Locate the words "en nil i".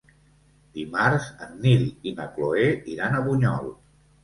1.49-2.15